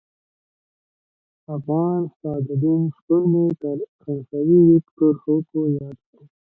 [1.55, 6.19] افغان سعدالدین شپون مې تر فرانسوي ویکتور هوګو ياد شو.